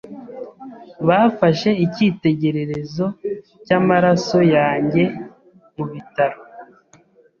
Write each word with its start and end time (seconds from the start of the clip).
Bafashe 1.07 1.69
icyitegererezo 1.85 3.05
cyamaraso 3.65 4.39
yanjye 4.55 5.03
mubitaro. 5.75 6.39